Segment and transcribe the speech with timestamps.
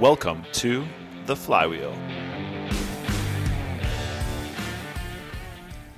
[0.00, 0.86] Welcome to
[1.24, 1.96] The Flywheel.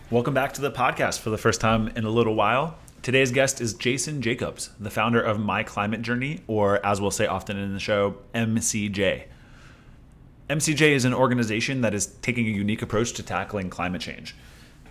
[0.09, 2.79] Welcome back to the podcast for the first time in a little while.
[3.03, 7.27] Today's guest is Jason Jacobs, the founder of My Climate Journey, or as we'll say
[7.27, 9.25] often in the show, MCJ.
[10.49, 14.37] MCJ is an organization that is taking a unique approach to tackling climate change.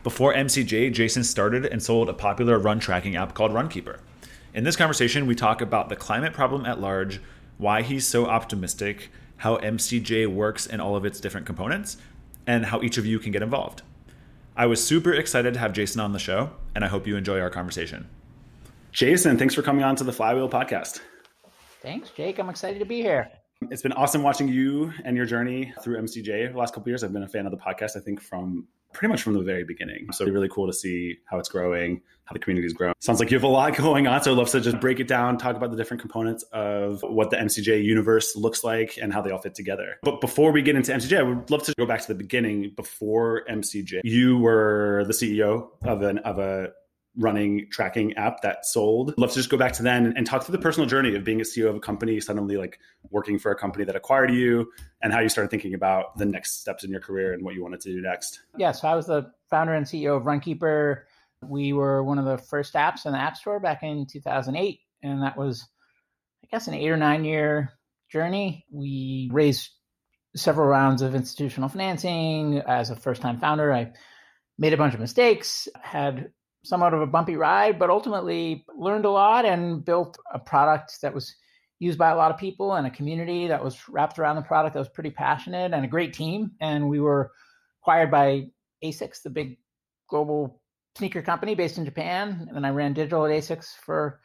[0.04, 4.00] Before MCJ, Jason started and sold a popular run tracking app called Runkeeper.
[4.54, 7.22] In this conversation, we talk about the climate problem at large,
[7.58, 11.98] why he's so optimistic, how MCJ works in all of its different components,
[12.46, 13.82] and how each of you can get involved.
[14.56, 17.40] I was super excited to have Jason on the show, and I hope you enjoy
[17.40, 18.08] our conversation.
[18.92, 21.02] Jason, thanks for coming on to the Flywheel podcast.
[21.82, 22.40] Thanks, Jake.
[22.40, 23.30] I'm excited to be here.
[23.70, 27.04] It's been awesome watching you and your journey through MCJ the last couple years.
[27.04, 29.64] I've been a fan of the podcast, I think, from pretty much from the very
[29.64, 30.12] beginning.
[30.12, 32.94] So really cool to see how it's growing, how the community's growing.
[33.00, 34.22] Sounds like you have a lot going on.
[34.24, 37.30] So I'd love to just break it down, talk about the different components of what
[37.30, 39.98] the MCJ universe looks like and how they all fit together.
[40.04, 42.74] But before we get into MCJ, I would love to go back to the beginning
[42.76, 44.02] before MCJ.
[44.04, 46.72] You were the CEO of an of a
[47.18, 49.14] running tracking app that sold.
[49.18, 51.42] Love to just go back to then and talk through the personal journey of being
[51.42, 55.12] a CEO of a company, suddenly like working for a company that acquired you, and
[55.12, 57.82] how you started thinking about the next steps in your career and what you wanted
[57.82, 58.42] to do next.
[58.58, 61.02] Yeah, so I was the founder and CEO of Runkeeper.
[61.44, 65.24] We were one of the first apps in the App Store back in 2008, and
[65.24, 65.68] that was,
[66.44, 67.74] I guess, an eight or nine year
[68.12, 68.66] journey.
[68.72, 69.70] We raised
[70.36, 73.74] several rounds of institutional financing as a first time founder.
[73.74, 73.94] I
[74.58, 76.32] made a bunch of mistakes, had
[76.68, 81.14] somewhat of a bumpy ride, but ultimately learned a lot and built a product that
[81.14, 81.36] was
[81.80, 84.74] used by a lot of people and a community that was wrapped around the product
[84.74, 86.52] that was pretty passionate and a great team.
[86.60, 87.32] And we were
[87.82, 88.48] acquired by
[88.84, 89.58] ASICS, the big
[90.10, 90.62] global
[90.98, 92.50] sneaker company based in Japan.
[92.54, 94.20] And I ran digital at ASICS for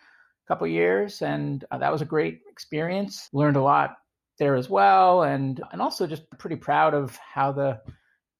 [0.45, 3.29] a couple years, and uh, that was a great experience.
[3.33, 3.97] Learned a lot
[4.39, 7.81] there as well, and and also just pretty proud of how the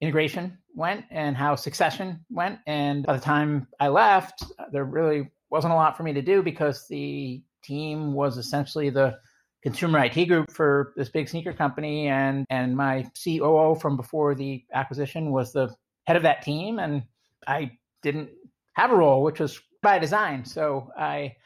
[0.03, 2.59] integration went and how succession went.
[2.67, 6.43] And by the time I left, there really wasn't a lot for me to do
[6.43, 9.17] because the team was essentially the
[9.63, 12.09] consumer IT group for this big sneaker company.
[12.09, 15.73] And, and my COO from before the acquisition was the
[16.09, 16.81] head of that team.
[16.81, 17.05] And
[17.47, 17.71] I
[18.03, 18.31] didn't
[18.73, 20.45] have a role, which was by design.
[20.45, 21.37] So I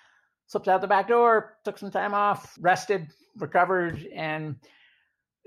[0.47, 4.57] slipped out the back door, took some time off, rested, recovered, and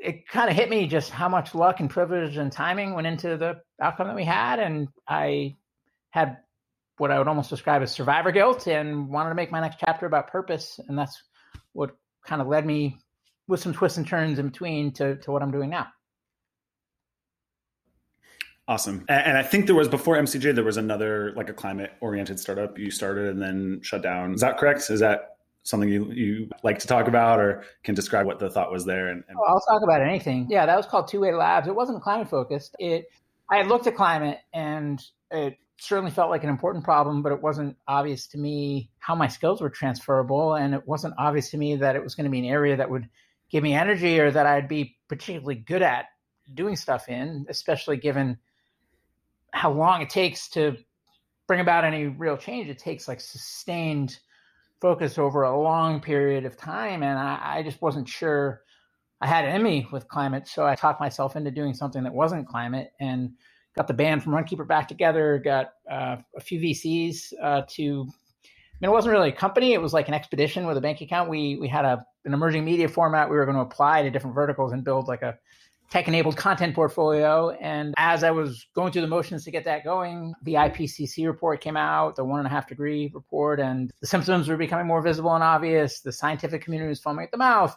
[0.02, 3.38] it kind of hit me just how much luck and privilege and timing went into
[3.38, 4.60] the outcome that we had.
[4.60, 5.58] And I
[6.12, 6.38] had
[6.98, 10.06] what I would almost describe as survivor guilt and wanted to make my next chapter
[10.06, 10.80] about purpose.
[10.88, 11.22] And that's
[11.74, 11.92] what
[12.26, 12.98] kind of led me
[13.48, 15.88] with some twists and turns in between to, to what I'm doing now.
[18.68, 19.04] Awesome.
[19.10, 22.78] And I think there was before MCJ, there was another like a climate oriented startup
[22.78, 24.36] you started and then shut down.
[24.36, 24.92] Is that correct?
[24.92, 28.72] Is that something you, you like to talk about or can describe what the thought
[28.72, 29.10] was there?
[29.10, 29.38] And, and...
[29.38, 30.48] Oh, I'll talk about anything.
[30.50, 31.68] Yeah, that was called Two Way Labs.
[31.68, 32.76] It wasn't climate focused.
[32.80, 33.06] It
[33.52, 37.42] I had looked at climate and it certainly felt like an important problem, but it
[37.42, 41.78] wasn't obvious to me how my skills were transferable, and it wasn't obvious to me
[41.78, 43.08] that it was going to be an area that would
[43.50, 46.06] give me energy or that I'd be particularly good at
[46.54, 48.38] doing stuff in, especially given
[49.52, 50.78] how long it takes to
[51.48, 52.70] bring about any real change.
[52.70, 54.20] It takes like sustained
[54.82, 57.04] focus over a long period of time.
[57.04, 58.62] And I, I just wasn't sure
[59.22, 60.48] I had in me with climate.
[60.48, 63.32] So I talked myself into doing something that wasn't climate and
[63.76, 68.06] got the band from Runkeeper back together, got uh, a few VCs uh, to.
[68.06, 71.02] I mean, it wasn't really a company; it was like an expedition with a bank
[71.02, 71.30] account.
[71.30, 74.36] We we had a an emerging media format we were going to apply to different
[74.36, 75.38] verticals and build like a
[75.90, 77.50] tech enabled content portfolio.
[77.50, 81.62] And as I was going through the motions to get that going, the IPCC report
[81.62, 85.02] came out, the one and a half degree report, and the symptoms were becoming more
[85.02, 86.02] visible and obvious.
[86.02, 87.76] The scientific community was foaming at the mouth.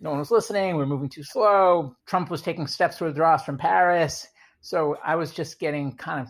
[0.00, 0.76] No one was listening.
[0.76, 1.96] We are moving too slow.
[2.06, 4.26] Trump was taking steps to withdraw us from Paris.
[4.60, 6.28] So I was just getting kind of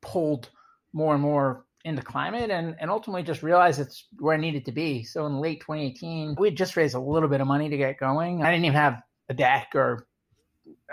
[0.00, 0.48] pulled
[0.92, 4.72] more and more into climate and, and ultimately just realized it's where I needed to
[4.72, 5.04] be.
[5.04, 7.98] So in late 2018, we had just raised a little bit of money to get
[7.98, 8.42] going.
[8.42, 10.06] I didn't even have a deck or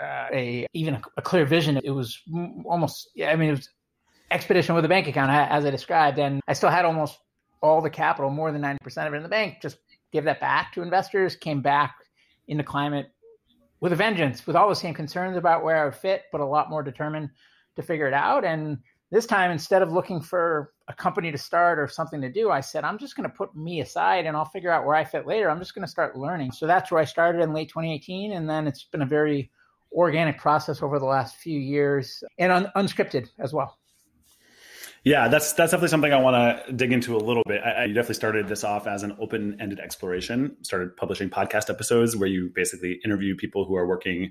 [0.00, 1.80] uh, a even a, a, clear vision.
[1.82, 2.20] It was
[2.64, 3.68] almost, yeah, I mean, it was
[4.30, 7.18] expedition with a bank account as I described, and I still had almost
[7.62, 9.58] all the capital, more than ninety percent of it in the bank.
[9.60, 9.78] Just
[10.12, 11.36] give that back to investors.
[11.36, 11.94] Came back
[12.48, 13.10] into climate
[13.80, 16.46] with a vengeance, with all the same concerns about where I would fit, but a
[16.46, 17.30] lot more determined
[17.76, 18.44] to figure it out.
[18.44, 18.78] And
[19.10, 22.60] this time, instead of looking for a company to start or something to do, I
[22.60, 25.26] said, I'm just going to put me aside and I'll figure out where I fit
[25.26, 25.50] later.
[25.50, 26.52] I'm just going to start learning.
[26.52, 28.32] So that's where I started in late 2018.
[28.32, 29.50] And then it's been a very
[29.94, 33.78] organic process over the last few years and un- unscripted as well.
[35.04, 37.60] Yeah, that's that's definitely something I want to dig into a little bit.
[37.64, 40.56] I, I definitely started this off as an open-ended exploration.
[40.62, 44.30] Started publishing podcast episodes where you basically interview people who are working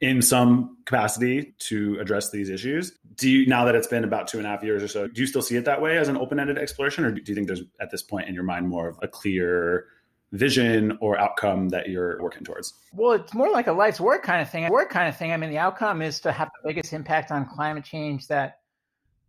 [0.00, 2.98] in some capacity to address these issues.
[3.14, 5.20] Do you now that it's been about two and a half years or so, do
[5.20, 7.62] you still see it that way as an open-ended exploration, or do you think there's
[7.80, 9.86] at this point in your mind more of a clear
[10.32, 12.74] vision or outcome that you're working towards?
[12.92, 14.68] Well, it's more like a life's work kind of thing.
[14.70, 15.32] Work kind of thing.
[15.32, 18.60] I mean, the outcome is to have the biggest impact on climate change that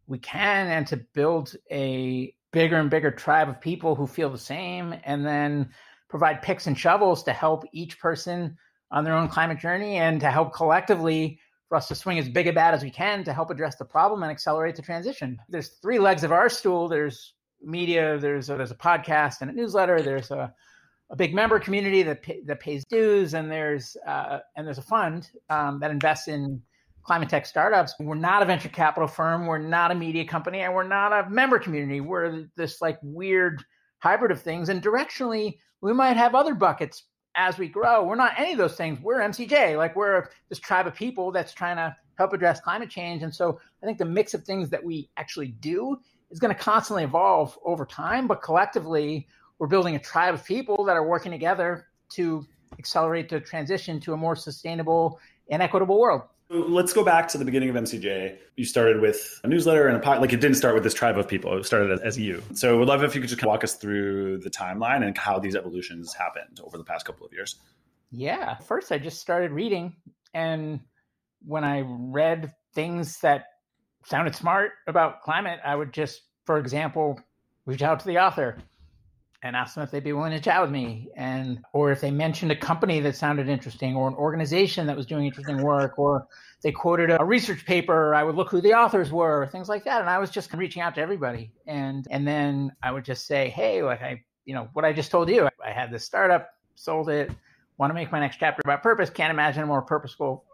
[0.08, 4.38] we can and to build a bigger and bigger tribe of people who feel the
[4.38, 5.70] same and then
[6.08, 8.58] provide picks and shovels to help each person
[8.92, 12.48] on their own climate journey and to help collectively for us to swing as big
[12.48, 15.40] a bat as we can to help address the problem and accelerate the transition.
[15.50, 16.88] There's three legs of our stool.
[16.88, 20.54] There's media, there's a, there's a podcast and a newsletter, there's a,
[21.14, 24.84] a big member community that pay, that pays dues, and there's uh, and there's a
[24.84, 26.60] fund um, that invests in
[27.04, 27.94] climate tech startups.
[28.00, 29.46] We're not a venture capital firm.
[29.46, 32.02] We're not a media company, and we're not a member community.
[32.02, 33.64] We're this like weird
[34.00, 34.70] hybrid of things.
[34.70, 37.04] And directionally, we might have other buckets
[37.36, 38.04] as we grow.
[38.04, 39.00] We're not any of those things.
[39.00, 39.78] We're MCJ.
[39.78, 43.22] Like we're this tribe of people that's trying to help address climate change.
[43.22, 46.00] And so I think the mix of things that we actually do
[46.32, 48.26] is going to constantly evolve over time.
[48.26, 49.28] But collectively,
[49.60, 52.46] we're building a tribe of people that are working together to
[52.80, 55.20] accelerate the transition to a more sustainable
[55.50, 56.24] and equitable world.
[56.50, 58.38] Let's go back to the beginning of MCJ.
[58.58, 61.18] You started with a newsletter and a pod, like it didn't start with this tribe
[61.18, 61.58] of people.
[61.58, 62.44] It started as, as you.
[62.54, 65.56] So we'd love if you could just walk us through the timeline and how these
[65.56, 67.56] evolutions happened over the past couple of years.
[68.12, 68.58] Yeah.
[68.58, 69.96] First, I just started reading.
[70.36, 70.80] And
[71.46, 73.46] when I read things that
[74.06, 77.20] sounded smart about climate, I would just, for example,
[77.66, 78.58] reach out to the author
[79.44, 81.10] and ask them if they'd be willing to chat with me.
[81.16, 85.06] And or if they mentioned a company that sounded interesting or an organization that was
[85.06, 86.28] doing interesting work or
[86.62, 90.02] they quoted a research paper i would look who the authors were things like that.
[90.02, 91.52] And i was just reaching out to everybody.
[91.68, 95.12] And and then i would just say hey like i you know what i just
[95.12, 97.32] told you i had this startup sold it
[97.78, 99.10] want to make my next chapter about purpose.
[99.10, 100.46] Can't imagine a more purposeful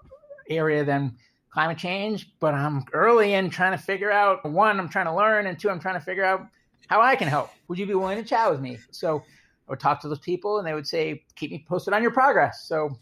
[0.49, 1.15] area than
[1.51, 5.47] climate change but i'm early in trying to figure out one i'm trying to learn
[5.47, 6.41] and two i'm trying to figure out
[6.87, 7.49] how I can help.
[7.67, 8.77] Would you be willing to chat with me?
[8.91, 9.23] So
[9.67, 12.11] I would talk to those people and they would say, keep me posted on your
[12.11, 12.63] progress.
[12.67, 12.97] So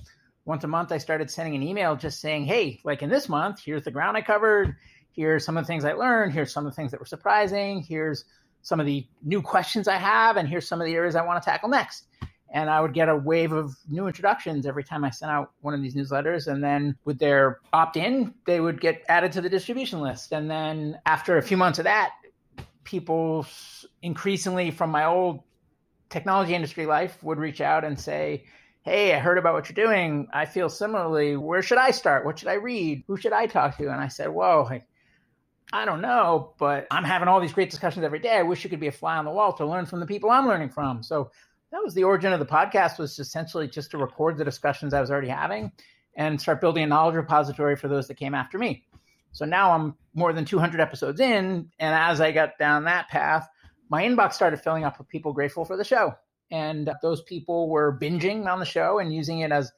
[0.46, 3.62] once a month, I started sending an email just saying, hey, like in this month,
[3.64, 4.76] here's the ground I covered.
[5.12, 6.34] Here's some of the things I learned.
[6.34, 7.82] Here's some of the things that were surprising.
[7.82, 8.26] Here's
[8.62, 10.38] some of the new questions I have.
[10.38, 12.06] And here's some of the areas I want to tackle next.
[12.50, 15.74] And I would get a wave of new introductions every time I sent out one
[15.74, 16.48] of these newsletters.
[16.48, 20.32] And then with their opt in, they would get added to the distribution list.
[20.32, 22.12] And then after a few months of that,
[22.88, 23.46] people
[24.02, 25.44] increasingly from my old
[26.10, 28.46] technology industry life would reach out and say,
[28.84, 30.30] Hey, I heard about what you're doing.
[30.34, 31.36] I feel similarly.
[31.36, 32.26] Where should I start?
[32.26, 33.04] What should I read?
[33.08, 33.84] Who should I talk to?
[33.92, 34.70] And I said, Whoa,
[35.74, 38.38] I don't know, but I'm having all these great discussions every day.
[38.38, 40.30] I wish you could be a fly on the wall to learn from the people
[40.30, 41.04] I'm learning from.
[41.04, 41.32] So
[41.72, 45.02] that was the origin of the podcast was essentially just to record the discussions I
[45.02, 45.74] was already having
[46.16, 48.86] and start building a knowledge repository for those that came after me.
[49.38, 51.70] So now I'm more than 200 episodes in.
[51.78, 53.48] And as I got down that path,
[53.88, 56.16] my inbox started filling up with people grateful for the show.
[56.50, 59.72] And those people were binging on the show and using it as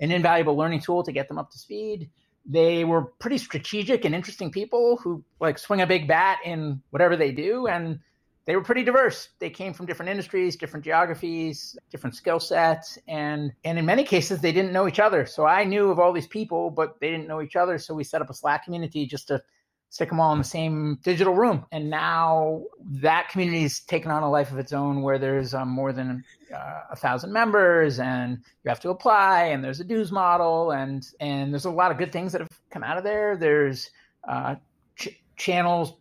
[0.00, 2.10] an invaluable learning tool to get them up to speed.
[2.44, 7.14] They were pretty strategic and interesting people who like swing a big bat in whatever
[7.14, 7.68] they do.
[7.68, 8.00] And
[8.46, 9.30] they were pretty diverse.
[9.38, 14.40] They came from different industries, different geographies, different skill sets, and and in many cases
[14.40, 15.24] they didn't know each other.
[15.26, 17.78] So I knew of all these people, but they didn't know each other.
[17.78, 19.42] So we set up a Slack community just to
[19.88, 21.64] stick them all in the same digital room.
[21.70, 25.68] And now that community has taken on a life of its own, where there's um,
[25.68, 30.12] more than uh, a thousand members, and you have to apply, and there's a dues
[30.12, 33.36] model, and and there's a lot of good things that have come out of there.
[33.36, 33.90] There's
[34.28, 34.56] uh,
[34.96, 35.94] ch- channels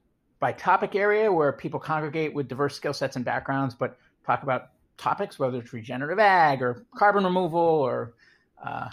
[0.43, 4.71] by topic area where people congregate with diverse skill sets and backgrounds, but talk about
[4.97, 8.13] topics, whether it's regenerative ag or carbon removal or
[8.61, 8.89] uh,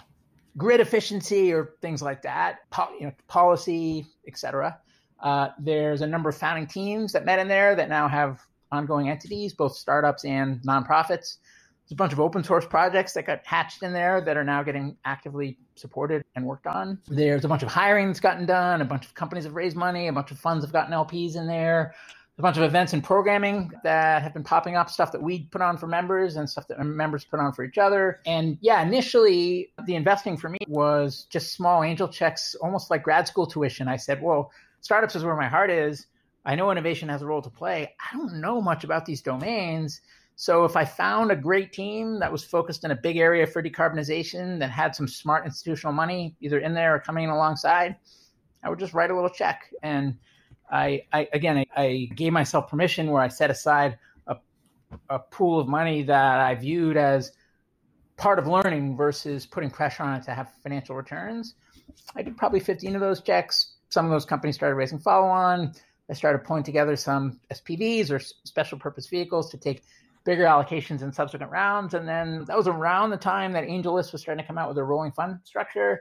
[0.55, 4.79] grid efficiency or things like that, po- you know, policy, etc.
[5.19, 8.39] Uh, there's a number of founding teams that met in there that now have
[8.71, 11.35] ongoing entities, both startups and nonprofits.
[11.91, 14.63] There's a bunch of open source projects that got hatched in there that are now
[14.63, 16.97] getting actively supported and worked on.
[17.09, 18.79] There's a bunch of hiring that's gotten done.
[18.79, 20.07] A bunch of companies have raised money.
[20.07, 21.93] A bunch of funds have gotten LPs in there.
[22.39, 25.61] A bunch of events and programming that have been popping up, stuff that we put
[25.61, 28.21] on for members and stuff that members put on for each other.
[28.25, 33.27] And yeah, initially the investing for me was just small angel checks, almost like grad
[33.27, 33.89] school tuition.
[33.89, 36.05] I said, well, startups is where my heart is.
[36.45, 37.93] I know innovation has a role to play.
[37.99, 39.99] I don't know much about these domains.
[40.41, 43.61] So if I found a great team that was focused in a big area for
[43.61, 47.95] decarbonization that had some smart institutional money either in there or coming in alongside,
[48.63, 49.71] I would just write a little check.
[49.83, 50.17] And
[50.71, 54.37] I, I again, I, I, gave myself permission where I set aside a,
[55.11, 57.33] a pool of money that I viewed as
[58.17, 61.53] part of learning versus putting pressure on it to have financial returns.
[62.15, 63.75] I did probably 15 of those checks.
[63.89, 65.73] Some of those companies started raising follow on.
[66.09, 69.83] I started pulling together some SPVs or special purpose vehicles to take
[70.23, 71.93] bigger allocations in subsequent rounds.
[71.93, 74.77] And then that was around the time that AngelList was starting to come out with
[74.77, 75.99] a rolling fund structure.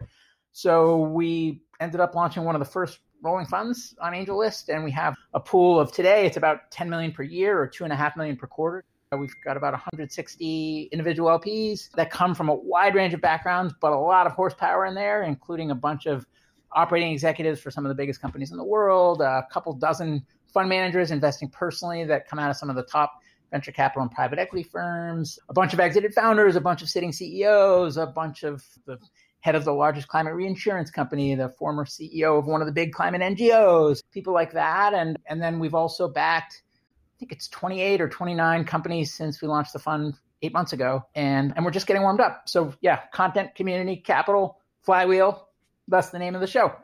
[0.53, 4.91] So we ended up launching one of the first rolling funds on AngelList, and we
[4.93, 6.27] have a pool of today.
[6.27, 8.85] It's about 10 million per year or two and a half million per quarter.
[9.13, 13.75] Uh, we've got about 160 individual LPs that come from a wide range of backgrounds,
[13.81, 16.25] but a lot of horsepower in there, including a bunch of
[16.73, 20.69] operating executives for some of the biggest companies in the world, a couple dozen fund
[20.69, 24.39] managers investing personally that come out of some of the top venture capital and private
[24.39, 28.65] equity firms, a bunch of exited founders, a bunch of sitting CEOs, a bunch of
[28.87, 28.99] the
[29.41, 32.93] head of the largest climate reinsurance company, the former CEO of one of the big
[32.93, 34.95] climate NGOs, people like that.
[34.95, 39.49] And, and then we've also backed, I think it's 28 or 29 companies since we
[39.49, 41.05] launched the fund eight months ago.
[41.15, 42.43] And, and we're just getting warmed up.
[42.49, 45.49] So, yeah, content, community, capital, flywheel.
[45.89, 46.75] That's the name of the show.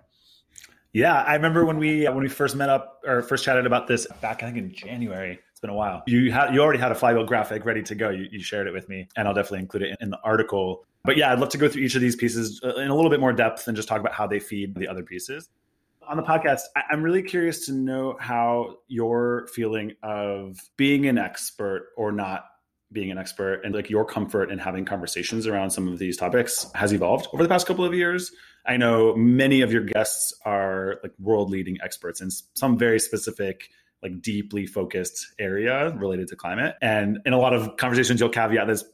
[0.92, 4.06] Yeah, I remember when we when we first met up or first chatted about this
[4.22, 5.40] back I think in January.
[5.66, 6.04] Been a while.
[6.06, 8.10] You had you already had a flywheel graphic ready to go.
[8.10, 10.84] You, you shared it with me, and I'll definitely include it in, in the article.
[11.02, 13.10] But yeah, I'd love to go through each of these pieces uh, in a little
[13.10, 15.48] bit more depth and just talk about how they feed the other pieces.
[16.06, 21.88] On the podcast, I'm really curious to know how your feeling of being an expert
[21.96, 22.44] or not
[22.92, 26.70] being an expert and like your comfort in having conversations around some of these topics
[26.76, 28.30] has evolved over the past couple of years.
[28.64, 33.68] I know many of your guests are like world leading experts in some very specific
[34.02, 36.76] like deeply focused area related to climate.
[36.82, 38.84] And in a lot of conversations, you'll caveat this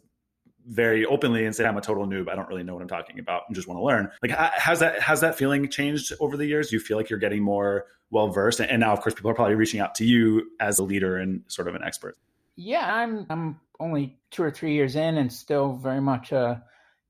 [0.66, 2.28] very openly and say I'm a total noob.
[2.28, 4.10] I don't really know what I'm talking about and just want to learn.
[4.22, 6.70] Like, has that has that feeling changed over the years?
[6.70, 8.60] Do you feel like you're getting more well versed?
[8.60, 11.42] And now, of course, people are probably reaching out to you as a leader and
[11.48, 12.16] sort of an expert.
[12.56, 16.62] Yeah, I'm I'm only two or three years in and still very much a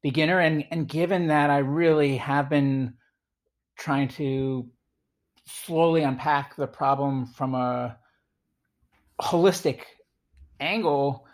[0.02, 0.38] beginner.
[0.38, 2.94] And and given that I really have been
[3.76, 4.66] trying to
[5.64, 7.96] slowly unpack the problem from a
[9.20, 9.80] holistic
[10.60, 11.26] angle,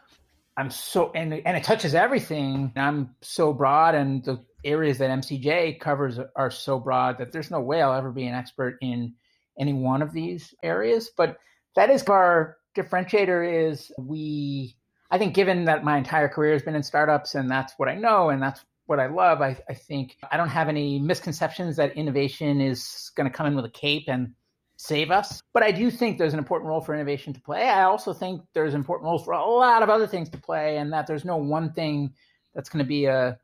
[0.56, 2.72] I'm so and and it touches everything.
[2.76, 7.60] I'm so broad, and the areas that MCJ covers are so broad that there's no
[7.60, 9.14] way I'll ever be an expert in
[9.58, 11.10] any one of these areas.
[11.16, 11.38] But
[11.76, 13.70] that is our differentiator.
[13.70, 14.76] Is we
[15.10, 17.94] I think given that my entire career has been in startups and that's what I
[17.94, 21.97] know and that's what I love, I, I think I don't have any misconceptions that
[21.97, 24.33] innovation is going to come in with a cape and
[24.76, 25.42] save us.
[25.52, 27.68] But I do think there's an important role for innovation to play.
[27.68, 30.95] I also think there's important roles for a lot of other things to play, and
[30.95, 32.14] that there's no one thing
[32.54, 33.38] that's going to be a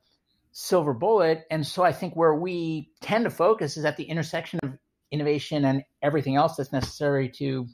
[0.53, 1.45] silver bullet.
[1.51, 4.79] And so I think where we tend to focus is at the intersection of
[5.11, 7.67] innovation and everything else that's necessary to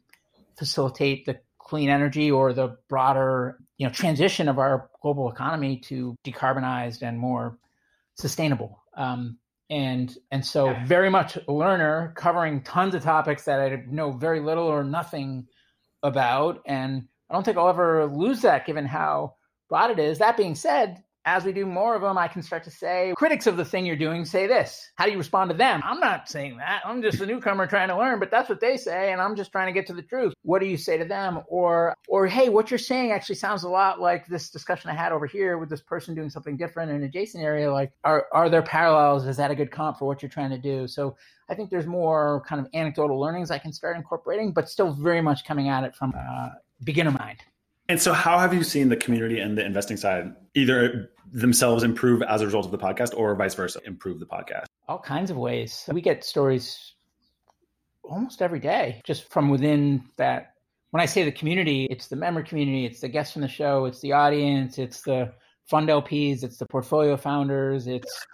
[0.58, 6.14] facilitate the clean energy or the broader you know transition of our global economy to
[6.22, 7.56] decarbonized and more
[8.14, 8.84] sustainable.
[8.94, 9.38] Um,
[9.70, 14.40] and and so very much a learner covering tons of topics that i know very
[14.40, 15.46] little or nothing
[16.02, 16.60] about.
[16.66, 19.36] And i don't think i'll ever lose that given how
[19.70, 20.18] broad it is.
[20.18, 23.46] That being said as we do more of them, I can start to say, critics
[23.46, 24.90] of the thing you're doing say this.
[24.96, 25.80] How do you respond to them?
[25.84, 26.82] I'm not saying that.
[26.84, 29.52] I'm just a newcomer trying to learn, but that's what they say, and I'm just
[29.52, 30.32] trying to get to the truth.
[30.42, 31.40] What do you say to them?
[31.48, 35.12] Or, or hey, what you're saying actually sounds a lot like this discussion I had
[35.12, 37.70] over here with this person doing something different in an adjacent area.
[37.70, 39.26] Like, are are there parallels?
[39.26, 40.86] Is that a good comp for what you're trying to do?
[40.86, 41.16] So
[41.48, 45.20] I think there's more kind of anecdotal learnings I can start incorporating, but still very
[45.20, 46.52] much coming at it from a
[46.84, 47.38] beginner mind.
[47.90, 52.22] And so, how have you seen the community and the investing side either themselves improve
[52.22, 54.66] as a result of the podcast or vice versa, improve the podcast?
[54.86, 55.90] All kinds of ways.
[55.92, 56.94] We get stories
[58.04, 60.52] almost every day just from within that.
[60.92, 63.86] When I say the community, it's the member community, it's the guests from the show,
[63.86, 65.32] it's the audience, it's the
[65.66, 68.24] fund LPs, it's the portfolio founders, it's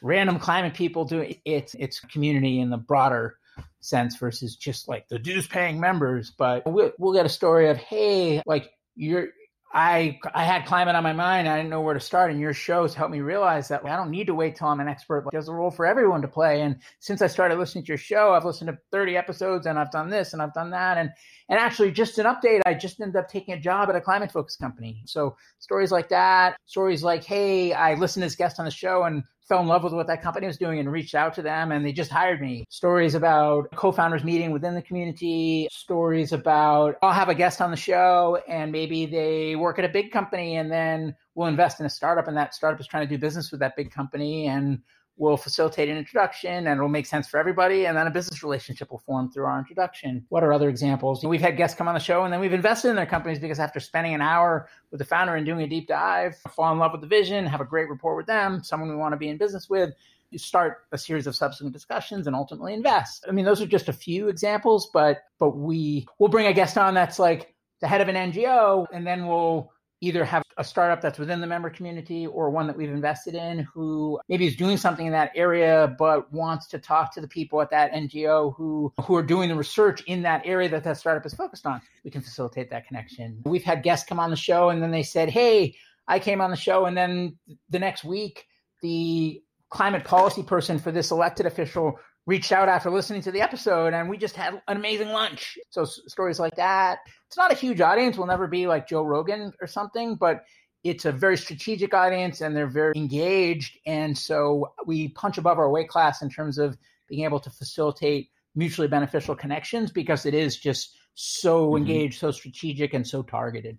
[0.00, 3.36] random climate people doing it's it's community in the broader
[3.80, 6.30] sense versus just like the dues paying members.
[6.30, 9.28] But we'll, we'll get a story of, hey, like you're
[9.74, 11.48] I I had climate on my mind.
[11.48, 14.10] I didn't know where to start, and your shows helped me realize that I don't
[14.10, 15.24] need to wait till I'm an expert.
[15.32, 16.60] There's a role for everyone to play.
[16.60, 19.90] And since I started listening to your show, I've listened to 30 episodes, and I've
[19.90, 21.10] done this, and I've done that, and
[21.48, 24.30] and actually, just an update, I just ended up taking a job at a climate
[24.30, 25.02] focused company.
[25.06, 29.04] So stories like that, stories like, hey, I listened to this guest on the show,
[29.04, 31.72] and fell in love with what that company was doing and reached out to them
[31.72, 32.64] and they just hired me.
[32.68, 37.76] Stories about co-founders meeting within the community, stories about I'll have a guest on the
[37.76, 41.90] show and maybe they work at a big company and then we'll invest in a
[41.90, 44.80] startup and that startup is trying to do business with that big company and
[45.16, 47.86] will facilitate an introduction and it'll make sense for everybody.
[47.86, 50.24] And then a business relationship will form through our introduction.
[50.30, 51.24] What are other examples?
[51.24, 53.60] We've had guests come on the show and then we've invested in their companies because
[53.60, 56.92] after spending an hour with the founder and doing a deep dive, fall in love
[56.92, 59.36] with the vision, have a great rapport with them, someone we want to be in
[59.36, 59.92] business with,
[60.30, 63.26] you start a series of subsequent discussions and ultimately invest.
[63.28, 66.78] I mean, those are just a few examples, but but we will bring a guest
[66.78, 69.71] on that's like the head of an NGO, and then we'll
[70.02, 73.60] either have a startup that's within the member community or one that we've invested in
[73.60, 77.62] who maybe is doing something in that area but wants to talk to the people
[77.62, 81.24] at that NGO who who are doing the research in that area that that startup
[81.24, 81.80] is focused on.
[82.04, 83.40] We can facilitate that connection.
[83.44, 85.76] We've had guests come on the show and then they said, "Hey,
[86.08, 87.38] I came on the show and then
[87.70, 88.46] the next week
[88.82, 89.40] the
[89.72, 94.08] climate policy person for this elected official reached out after listening to the episode and
[94.08, 95.58] we just had an amazing lunch.
[95.70, 96.98] So stories like that.
[97.26, 98.16] It's not a huge audience.
[98.16, 100.44] We'll never be like Joe Rogan or something, but
[100.84, 103.78] it's a very strategic audience and they're very engaged.
[103.86, 106.76] And so we punch above our weight class in terms of
[107.08, 111.78] being able to facilitate mutually beneficial connections because it is just so mm-hmm.
[111.78, 113.78] engaged, so strategic, and so targeted.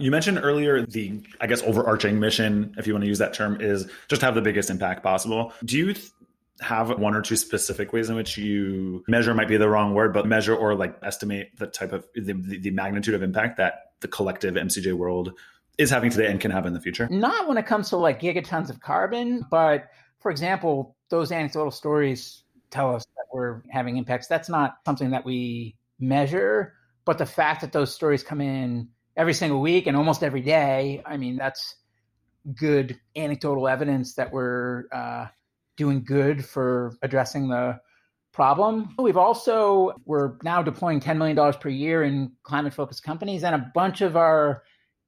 [0.00, 3.60] You mentioned earlier the, I guess, overarching mission, if you want to use that term,
[3.60, 5.52] is just have the biggest impact possible.
[5.64, 6.10] Do you th-
[6.60, 10.12] have one or two specific ways in which you measure might be the wrong word,
[10.12, 14.08] but measure or like estimate the type of the, the magnitude of impact that the
[14.08, 15.32] collective MCJ world
[15.78, 17.08] is having today and can have in the future?
[17.10, 19.88] Not when it comes to like gigatons of carbon, but
[20.20, 24.26] for example, those anecdotal stories tell us that we're having impacts.
[24.26, 29.34] That's not something that we measure, but the fact that those stories come in every
[29.34, 31.76] single week and almost every day, I mean, that's
[32.54, 35.26] good anecdotal evidence that we're uh,
[35.76, 37.80] doing good for addressing the
[38.32, 38.94] problem.
[38.98, 43.70] We've also we're now deploying $10 million per year in climate focused companies and a
[43.74, 44.62] bunch of our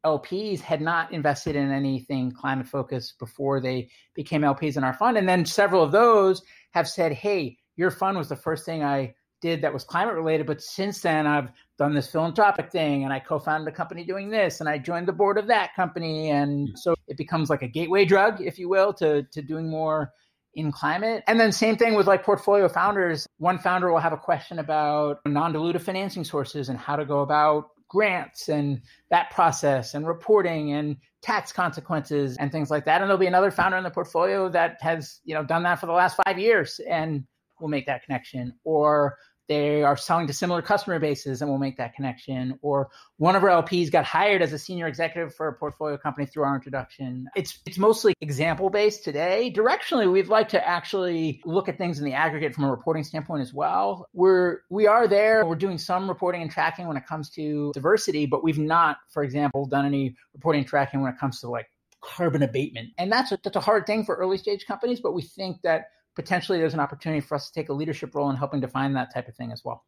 [0.05, 5.17] LPs had not invested in anything climate focused before they became LPs in our fund
[5.17, 6.43] and then several of those
[6.73, 10.47] have said, "Hey, your fund was the first thing I did that was climate related,
[10.47, 14.61] but since then I've done this philanthropic thing and I co-founded a company doing this
[14.61, 18.07] and I joined the board of that company and so it becomes like a gateway
[18.07, 20.13] drug, if you will, to to doing more
[20.55, 21.25] in climate.
[21.27, 23.27] And then same thing with like portfolio founders.
[23.38, 27.69] One founder will have a question about non-dilutive financing sources and how to go about
[27.88, 33.01] grants and that process and reporting and tax consequences and things like that.
[33.01, 35.87] And there'll be another founder in the portfolio that has, you know, done that for
[35.87, 37.25] the last five years and
[37.61, 38.55] will make that connection.
[38.64, 39.16] Or
[39.48, 42.59] they are selling to similar customer bases and we'll make that connection.
[42.62, 46.26] Or one of our LPs got hired as a senior executive for a portfolio company
[46.26, 47.28] through our introduction.
[47.37, 49.52] It's it's mostly example based today.
[49.55, 53.42] Directionally, we'd like to actually look at things in the aggregate from a reporting standpoint
[53.42, 54.09] as well.
[54.12, 55.44] We're we are there.
[55.44, 59.22] We're doing some reporting and tracking when it comes to diversity, but we've not, for
[59.22, 61.66] example, done any reporting and tracking when it comes to like
[62.02, 62.90] carbon abatement.
[62.98, 65.87] And that's a, that's a hard thing for early stage companies, but we think that
[66.14, 69.12] potentially there's an opportunity for us to take a leadership role in helping define that
[69.12, 69.85] type of thing as well.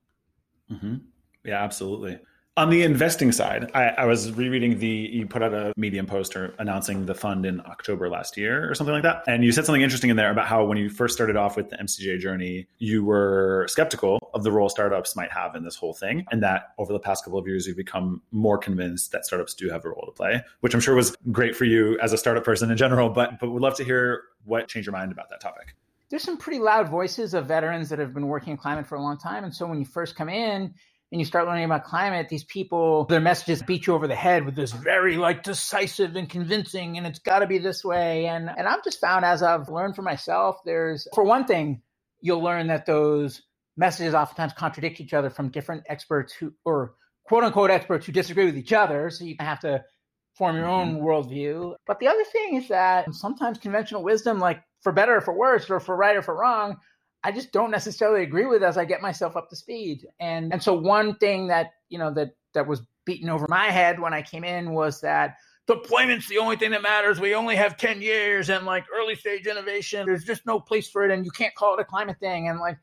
[0.71, 0.97] Mm-hmm.
[1.45, 2.19] Yeah, absolutely.
[2.57, 6.55] On the investing side, I, I, was rereading the you put out a Medium poster
[6.61, 9.83] announcing the fund in October last year or something like that, and you said something
[9.83, 13.05] interesting in there about how when you first started off with the MCJ journey, you
[13.05, 16.93] were skeptical of the role startups might have in this whole thing, and that over
[16.93, 20.07] the past couple of years you've become more convinced that startups do have a role
[20.07, 23.11] to play, which I'm sure was great for you as a startup person in general.
[23.11, 25.75] But but would love to hear what changed your mind about that topic
[26.11, 29.03] there's some pretty loud voices of veterans that have been working in climate for a
[29.03, 29.45] long time.
[29.45, 30.75] And so when you first come in
[31.13, 34.45] and you start learning about climate, these people, their messages beat you over the head
[34.45, 38.27] with this very like decisive and convincing, and it's got to be this way.
[38.27, 41.83] And and I've just found as I've learned for myself, there's for one thing,
[42.21, 43.43] you'll learn that those
[43.77, 48.47] messages oftentimes contradict each other from different experts who or quote unquote experts who disagree
[48.47, 49.11] with each other.
[49.11, 49.85] So you have to
[50.37, 51.05] form your own mm-hmm.
[51.05, 51.75] worldview.
[51.87, 55.69] But the other thing is that sometimes conventional wisdom, like for better or for worse,
[55.69, 56.77] or for right or for wrong,
[57.25, 60.07] I just don't necessarily agree with as I get myself up to speed.
[60.21, 63.99] And and so one thing that you know that that was beaten over my head
[63.99, 67.19] when I came in was that deployment's the only thing that matters.
[67.19, 71.05] We only have 10 years and like early stage innovation, there's just no place for
[71.05, 72.49] it and you can't call it a climate thing.
[72.49, 72.79] And like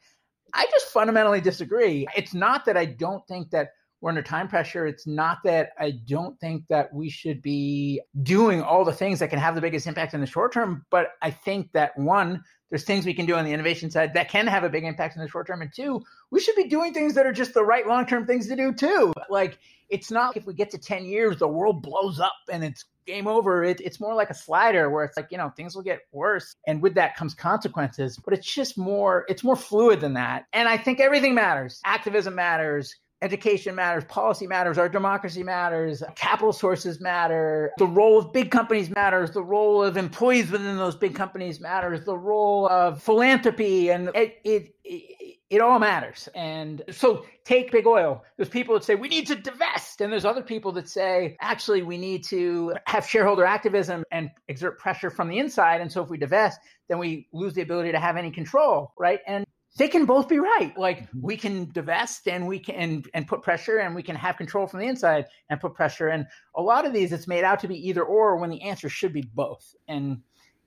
[0.54, 2.08] I just fundamentally disagree.
[2.16, 3.70] It's not that I don't think that
[4.02, 4.88] we're under time pressure.
[4.88, 9.30] It's not that I don't think that we should be doing all the things that
[9.30, 12.84] can have the biggest impact in the short term, but I think that one, there's
[12.84, 15.22] things we can do on the innovation side that can have a big impact in
[15.22, 15.62] the short term.
[15.62, 18.48] And two, we should be doing things that are just the right long term things
[18.48, 19.14] to do too.
[19.30, 19.60] Like,
[19.90, 23.28] it's not if we get to 10 years, the world blows up and it's game
[23.28, 23.64] over.
[23.64, 26.56] It, it's more like a slider where it's like, you know, things will get worse.
[26.66, 28.18] And with that comes consequences.
[28.18, 30.46] But it's just more, it's more fluid than that.
[30.54, 31.82] And I think everything matters.
[31.84, 38.34] Activism matters education matters, policy matters, our democracy matters, capital sources matter, the role of
[38.34, 43.01] big companies matters, the role of employees within those big companies matters, the role of
[43.01, 46.29] philanthropy, and it, it, it it all matters.
[46.34, 48.23] And so take big oil.
[48.38, 51.81] There's people that say we need to divest, and there's other people that say actually
[51.81, 55.81] we need to have shareholder activism and exert pressure from the inside.
[55.81, 59.19] And so if we divest, then we lose the ability to have any control, right?
[59.27, 59.45] And
[59.77, 60.77] they can both be right.
[60.77, 61.21] Like mm-hmm.
[61.21, 64.67] we can divest and we can and, and put pressure and we can have control
[64.67, 66.07] from the inside and put pressure.
[66.07, 68.89] And a lot of these it's made out to be either or when the answer
[68.89, 69.75] should be both.
[69.88, 70.21] And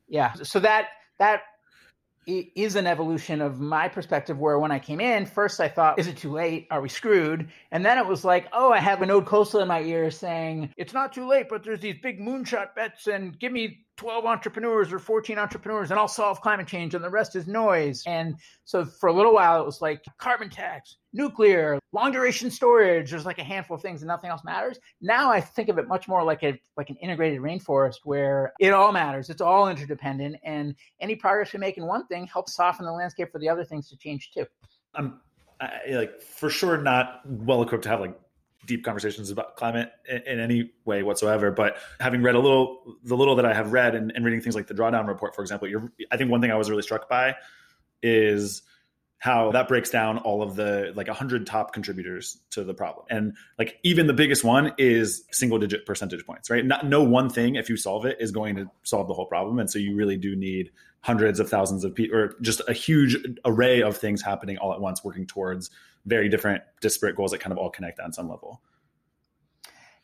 [0.09, 0.89] yeah, so that
[1.19, 1.43] that
[2.27, 6.07] is an evolution of my perspective where when I came in, first I thought, is
[6.07, 6.67] it too late?
[6.71, 7.51] Are we screwed?
[7.71, 10.73] And then it was like, oh, I have a Vinod Khosla in my ear saying,
[10.77, 14.93] it's not too late, but there's these big moonshot bets and give me 12 entrepreneurs
[14.93, 18.03] or 14 entrepreneurs and I'll solve climate change and the rest is noise.
[18.07, 23.11] And so for a little while, it was like carbon tax, nuclear, long duration storage.
[23.11, 24.79] There's like a handful of things and nothing else matters.
[25.01, 28.73] Now I think of it much more like a like an integrated rainforest where it
[28.73, 29.31] all matters.
[29.31, 33.31] It's all interdependent and any progress we make in one thing helps soften the landscape
[33.31, 34.47] for the other things to change too.
[34.95, 35.21] I'm
[35.61, 38.19] I, like for sure not well equipped to have like
[38.67, 41.51] deep conversations about climate in, in, any way whatsoever.
[41.51, 44.55] But having read a little, the little that I have read and, and reading things
[44.55, 45.69] like the drawdown report, for example,
[46.11, 47.37] I think one thing I was really struck by
[48.03, 48.63] is
[49.25, 53.35] how that breaks down all of the like 100 top contributors to the problem and
[53.59, 57.55] like even the biggest one is single digit percentage points right not no one thing
[57.55, 60.19] if you solve it is going to solve the whole problem and so you really
[60.19, 60.71] do need
[61.05, 63.15] hundreds of thousands of people or just a huge
[63.45, 65.71] array of things happening all at once working towards
[66.07, 68.63] very different disparate goals that kind of all connect on some level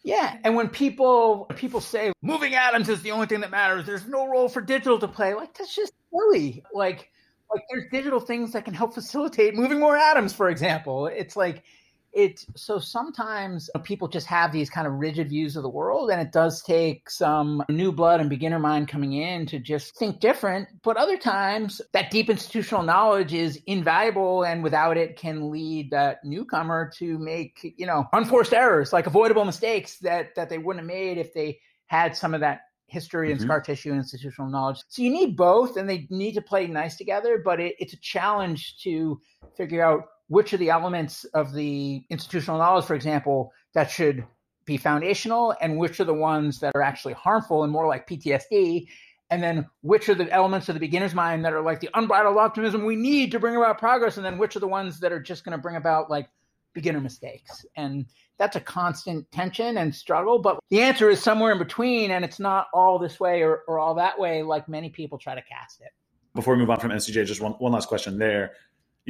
[0.03, 4.07] yeah, and when people people say moving atoms is the only thing that matters, there's
[4.07, 5.35] no role for digital to play.
[5.35, 6.65] Like that's just silly.
[6.73, 7.11] Like
[7.51, 11.07] like there's digital things that can help facilitate moving more atoms, for example.
[11.07, 11.65] It's like
[12.13, 16.21] it so sometimes people just have these kind of rigid views of the world and
[16.21, 20.69] it does take some new blood and beginner mind coming in to just think different
[20.83, 26.19] but other times that deep institutional knowledge is invaluable and without it can lead that
[26.25, 30.93] newcomer to make you know unforced errors like avoidable mistakes that that they wouldn't have
[30.93, 33.47] made if they had some of that history and mm-hmm.
[33.47, 34.83] scar tissue and institutional knowledge.
[34.89, 38.01] So you need both and they need to play nice together, but it, it's a
[38.01, 39.21] challenge to
[39.57, 44.25] figure out which are the elements of the institutional knowledge, for example, that should
[44.65, 48.87] be foundational and which are the ones that are actually harmful and more like PTSD.
[49.31, 52.37] And then which are the elements of the beginner's mind that are like the unbridled
[52.37, 55.21] optimism we need to bring about progress, and then which are the ones that are
[55.21, 56.29] just going to bring about like
[56.75, 57.67] beginner mistakes.
[57.77, 58.07] And
[58.39, 60.39] that's a constant tension and struggle.
[60.39, 63.81] But the answer is somewhere in between, and it's not all this way or, or
[63.81, 65.91] all that way, like many people try to cast it.
[66.37, 68.53] Before we move on from MCJ, just one, one last question there.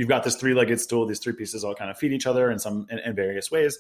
[0.01, 2.51] You've got this three legged stool, these three pieces all kind of feed each other
[2.51, 3.79] in some in, in various ways.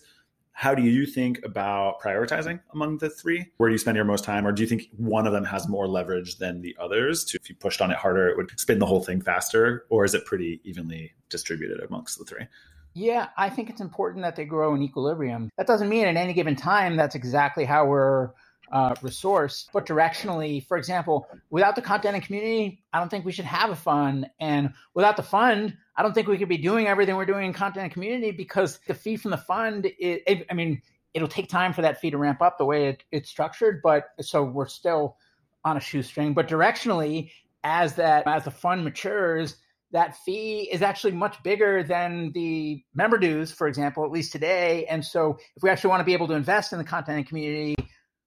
[0.52, 3.46] How do you think about prioritizing among the three?
[3.56, 4.46] Where do you spend your most time?
[4.46, 7.24] Or do you think one of them has more leverage than the others?
[7.24, 9.86] To, if you pushed on it harder, it would spin the whole thing faster?
[9.88, 12.46] Or is it pretty evenly distributed amongst the three?
[12.92, 15.48] Yeah, I think it's important that they grow in equilibrium.
[15.56, 18.32] That doesn't mean at any given time that's exactly how we're
[18.70, 23.32] uh, resourced, but directionally, for example, without the content and community, I don't think we
[23.32, 24.28] should have a fund.
[24.38, 27.52] And without the fund, I don't think we could be doing everything we're doing in
[27.52, 30.80] content and community because the fee from the fund, it, it, I mean,
[31.14, 34.10] it'll take time for that fee to ramp up the way it, it's structured, but
[34.20, 35.16] so we're still
[35.64, 36.32] on a shoestring.
[36.32, 37.30] But directionally,
[37.64, 39.56] as that as the fund matures,
[39.92, 44.86] that fee is actually much bigger than the member dues, for example, at least today.
[44.86, 47.26] And so if we actually want to be able to invest in the content and
[47.26, 47.74] community,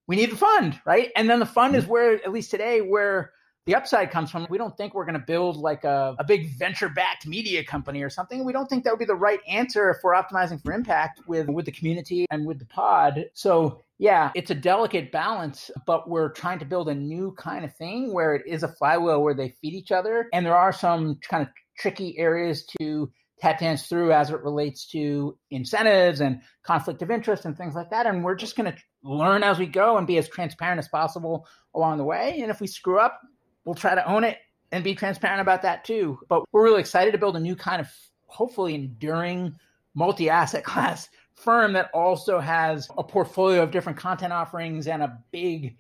[0.08, 1.12] we need the fund, right?
[1.16, 1.92] And then the fund is mm-hmm.
[1.92, 3.32] where, at least today, where
[3.66, 4.46] the upside comes from.
[4.50, 8.02] We don't think we're going to build like a, a big venture backed media company
[8.02, 8.44] or something.
[8.44, 11.48] We don't think that would be the right answer if we're optimizing for impact with,
[11.48, 13.26] with the community and with the pod.
[13.34, 17.74] So yeah, it's a delicate balance, but we're trying to build a new kind of
[17.76, 20.28] thing where it is a flywheel where they feed each other.
[20.34, 24.86] And there are some kind of tricky areas to tap dance through as it relates
[24.88, 28.06] to incentives and conflict of interest and things like that.
[28.06, 31.48] And we're just going to learn as we go and be as transparent as possible
[31.74, 32.40] along the way.
[32.42, 33.20] And if we screw up,
[33.66, 34.38] we'll try to own it
[34.72, 36.20] and be transparent about that too.
[36.30, 37.88] But we're really excited to build a new kind of
[38.28, 39.56] hopefully enduring
[39.94, 45.20] multi asset class firm that also has a portfolio of different content offerings and a
[45.32, 45.78] big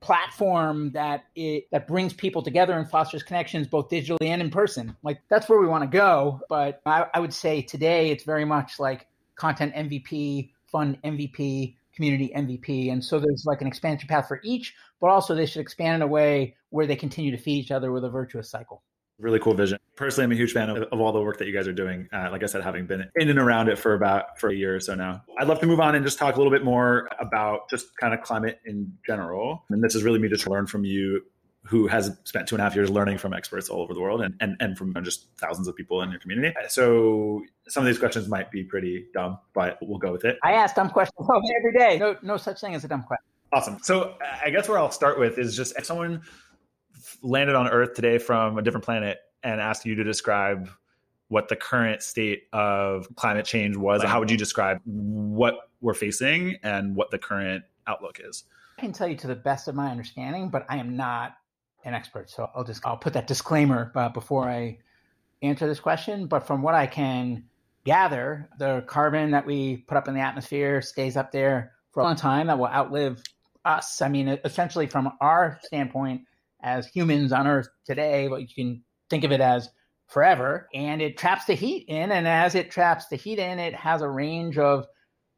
[0.00, 4.96] platform that it that brings people together and fosters connections both digitally and in person.
[5.02, 8.44] Like that's where we want to go but I, I, would say today it's very
[8.44, 14.28] much like content mvp fund mvp community mvp and so there's like an expansion path
[14.28, 17.58] for each but also they should expand in a way where they continue to feed
[17.58, 18.82] each other with a virtuous cycle
[19.20, 19.78] Really cool vision.
[19.96, 22.08] Personally, I'm a huge fan of, of all the work that you guys are doing.
[22.12, 24.74] Uh, like I said, having been in and around it for about for a year
[24.74, 25.22] or so now.
[25.38, 28.14] I'd love to move on and just talk a little bit more about just kind
[28.14, 29.64] of climate in general.
[29.68, 31.22] And this is really me just to learn from you
[31.64, 34.22] who has spent two and a half years learning from experts all over the world
[34.22, 36.54] and, and, and from just thousands of people in your community.
[36.68, 40.38] So some of these questions might be pretty dumb, but we'll go with it.
[40.42, 41.28] I ask dumb questions
[41.58, 41.98] every day.
[41.98, 43.24] No, no such thing as a dumb question.
[43.52, 43.78] Awesome.
[43.82, 46.22] So I guess where I'll start with is just if someone
[47.22, 50.68] landed on Earth today from a different planet and asked you to describe
[51.28, 56.56] what the current state of climate change was, how would you describe what we're facing
[56.62, 58.44] and what the current outlook is?
[58.78, 61.36] I can tell you to the best of my understanding, but I am not
[61.84, 62.30] an expert.
[62.30, 64.78] So I'll just I'll put that disclaimer uh, before I
[65.42, 66.26] answer this question.
[66.26, 67.44] But from what I can
[67.84, 72.04] gather, the carbon that we put up in the atmosphere stays up there for a
[72.04, 72.48] long time.
[72.48, 73.22] That will outlive
[73.64, 74.02] us.
[74.02, 76.22] I mean, essentially, from our standpoint
[76.62, 79.68] as humans on Earth today, but you can think of it as
[80.08, 82.10] forever, and it traps the heat in.
[82.10, 84.86] And as it traps the heat in, it has a range of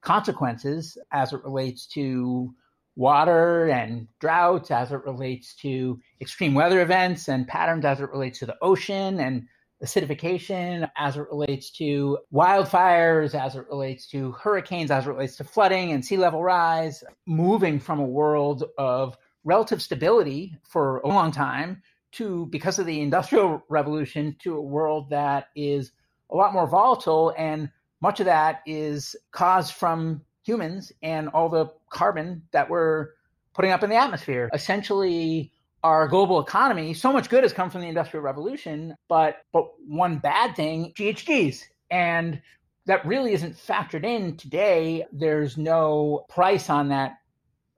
[0.01, 2.55] consequences as it relates to
[2.97, 8.39] water and droughts as it relates to extreme weather events and patterns as it relates
[8.39, 9.47] to the ocean and
[9.83, 15.45] acidification as it relates to wildfires, as it relates to hurricanes, as it relates to
[15.45, 21.33] flooding and sea level rise, moving from a world of relative stability for a long
[21.33, 25.93] time to, because of the industrial revolution, to a world that is
[26.31, 27.35] a lot more volatile.
[27.37, 33.11] And much of that is caused from humans and all the carbon that we're
[33.55, 34.51] putting up in the atmosphere.
[34.53, 35.53] Essentially,
[35.83, 40.19] our global economy, so much good has come from the industrial revolution, but but one
[40.19, 41.65] bad thing, GHGs.
[41.91, 42.41] And
[42.87, 45.07] that really isn't factored in today.
[45.13, 47.19] There's no price on that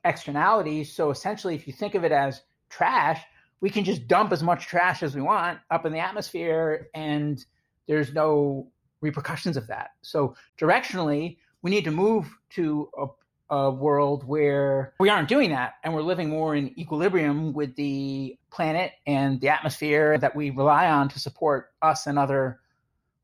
[0.04, 0.84] externality.
[0.84, 3.20] So essentially, if you think of it as trash,
[3.60, 7.44] we can just dump as much trash as we want up in the atmosphere and
[7.86, 8.68] there's no
[9.00, 9.90] repercussions of that.
[10.02, 15.74] So directionally, we need to move to a, a, world where we aren't doing that
[15.82, 20.90] and we're living more in equilibrium with the planet and the atmosphere that we rely
[20.90, 22.60] on to support us and other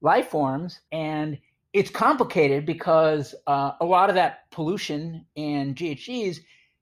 [0.01, 0.81] life forms.
[0.93, 1.39] And
[1.73, 6.39] it's complicated because uh, a lot of that pollution and GHGs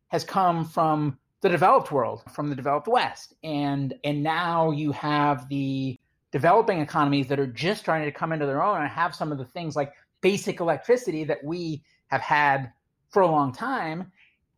[0.09, 3.35] has come from the developed world, from the developed West.
[3.45, 5.99] And and now you have the
[6.33, 9.39] developing economies that are just trying to come into their own and have some of
[9.39, 12.73] the things like basic electricity that we have had
[13.11, 14.11] for a long time.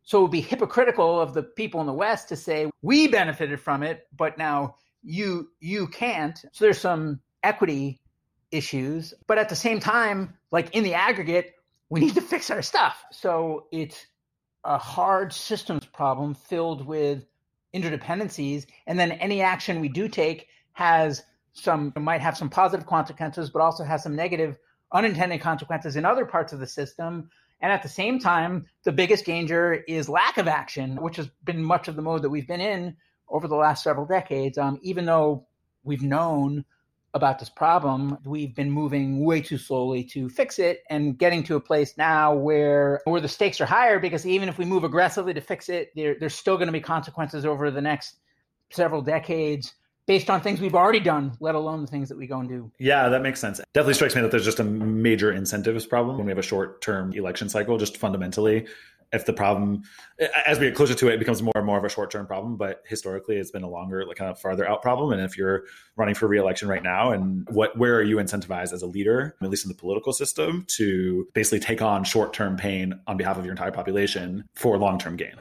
[0.03, 3.61] So it would be hypocritical of the people in the West to say we benefited
[3.61, 6.39] from it, but now you you can't.
[6.53, 8.01] So there's some equity
[8.51, 11.55] issues, but at the same time, like in the aggregate,
[11.89, 13.05] we need to fix our stuff.
[13.13, 14.07] So it's
[14.65, 17.25] a hard systems problem filled with
[17.75, 23.51] interdependencies, and then any action we do take has some might have some positive consequences,
[23.51, 24.57] but also has some negative
[24.93, 27.31] unintended consequences in other parts of the system.
[27.61, 31.63] And at the same time, the biggest danger is lack of action, which has been
[31.63, 32.97] much of the mode that we've been in
[33.29, 34.57] over the last several decades.
[34.57, 35.47] Um, even though
[35.85, 36.65] we've known
[37.15, 41.57] about this problem, we've been moving way too slowly to fix it and getting to
[41.57, 45.35] a place now where where the stakes are higher because even if we move aggressively
[45.35, 48.17] to fix it, there, there's still going to be consequences over the next
[48.71, 49.75] several decades
[50.07, 52.71] based on things we've already done, let alone the things that we go and do.
[52.79, 53.61] Yeah, that makes sense.
[53.75, 56.81] Definitely strikes me that there's just a major incentives problem when we have a short
[56.81, 58.67] term election cycle, just fundamentally.
[59.13, 59.83] If the problem,
[60.47, 62.27] as we get closer to it, it becomes more and more of a short term
[62.27, 62.57] problem.
[62.57, 65.13] But historically, it's been a longer, like kind of farther out problem.
[65.13, 65.65] And if you're
[65.97, 69.51] running for reelection right now, and what, where are you incentivized as a leader, at
[69.51, 73.45] least in the political system, to basically take on short term pain on behalf of
[73.45, 75.35] your entire population for long term gain?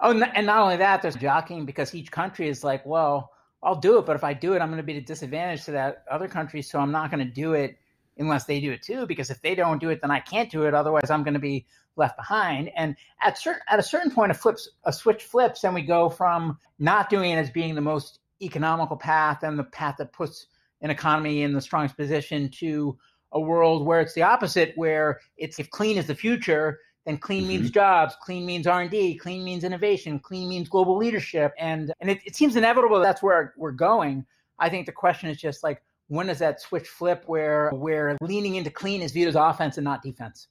[0.00, 3.98] Oh, and not only that, there's jockeying because each country is like, well, I'll do
[3.98, 6.04] it, but if I do it, I'm going to be at a disadvantage to that
[6.10, 6.62] other country.
[6.62, 7.78] So I'm not going to do it
[8.18, 10.64] unless they do it too, because if they don't do it, then I can't do
[10.64, 10.74] it.
[10.74, 12.70] Otherwise, I'm going to be left behind.
[12.76, 16.08] And at certain at a certain point, a flips a switch flips, and we go
[16.08, 20.46] from not doing it as being the most economical path and the path that puts
[20.80, 22.96] an economy in the strongest position to
[23.32, 27.42] a world where it's the opposite, where it's if clean is the future, then clean
[27.42, 27.48] mm-hmm.
[27.48, 31.52] means jobs, clean means R&D, clean means innovation, clean means global leadership.
[31.58, 34.24] And, and it, it seems inevitable that's where we're going.
[34.58, 38.56] I think the question is just like, when does that switch flip where, where leaning
[38.56, 40.48] into clean is viewed as offense and not defense?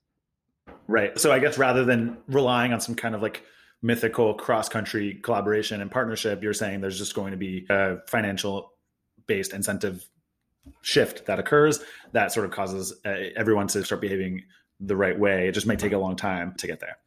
[0.88, 1.18] Right.
[1.20, 3.44] So I guess rather than relying on some kind of like
[3.82, 8.74] mythical cross country collaboration and partnership, you're saying there's just going to be a financial
[9.28, 10.08] based incentive
[10.82, 11.80] shift that occurs
[12.12, 14.44] that sort of causes uh, everyone to start behaving
[14.80, 15.48] the right way.
[15.48, 16.98] It just might take a long time to get there.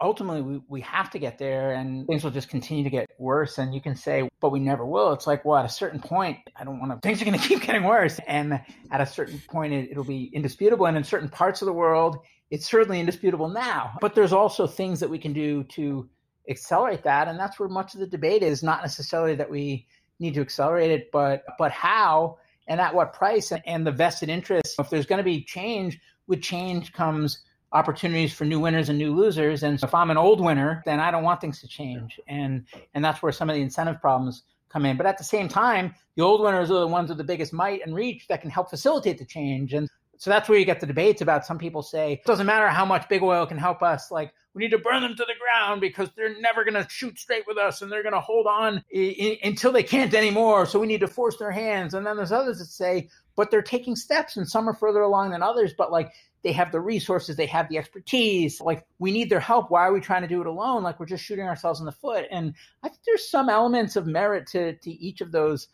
[0.00, 3.58] Ultimately we, we have to get there and things will just continue to get worse.
[3.58, 5.12] And you can say, but we never will.
[5.12, 7.48] It's like, well, at a certain point, I don't want to, things are going to
[7.48, 8.18] keep getting worse.
[8.26, 10.86] And at a certain point, it, it'll be indisputable.
[10.86, 12.18] And in certain parts of the world,
[12.50, 13.96] it's certainly indisputable now.
[14.00, 16.08] But there's also things that we can do to
[16.48, 17.28] accelerate that.
[17.28, 19.86] And that's where much of the debate is not necessarily that we
[20.18, 24.76] need to accelerate it, but but how and at what price and the vested interest.
[24.78, 27.42] If there's going to be change, with change comes
[27.76, 29.62] opportunities for new winners and new losers.
[29.62, 32.18] And so if I'm an old winner, then I don't want things to change.
[32.26, 34.96] And and that's where some of the incentive problems come in.
[34.96, 37.84] But at the same time, the old winners are the ones with the biggest might
[37.84, 39.72] and reach that can help facilitate the change.
[39.74, 42.68] And so that's where you get the debates about some people say it doesn't matter
[42.68, 44.10] how much big oil can help us.
[44.10, 47.18] Like we need to burn them to the ground because they're never going to shoot
[47.18, 50.64] straight with us and they're going to hold on I- I- until they can't anymore.
[50.64, 51.92] So we need to force their hands.
[51.92, 55.30] And then there's others that say, but they're taking steps and some are further along
[55.32, 55.74] than others.
[55.76, 56.10] But like
[56.46, 58.60] they have the resources, they have the expertise.
[58.60, 59.68] Like we need their help.
[59.68, 60.84] Why are we trying to do it alone?
[60.84, 62.24] Like we're just shooting ourselves in the foot.
[62.30, 62.54] And
[62.84, 65.66] I think there's some elements of merit to to each of those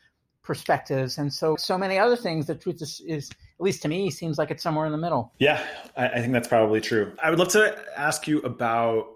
[0.43, 1.19] perspectives.
[1.19, 2.47] And so so many other things.
[2.47, 5.35] The truth is, is at least to me, seems like it's somewhere in the middle.
[5.39, 5.63] Yeah,
[5.95, 7.13] I, I think that's probably true.
[7.23, 9.09] I would love to ask you about